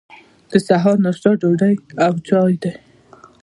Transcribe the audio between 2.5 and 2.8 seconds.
دی.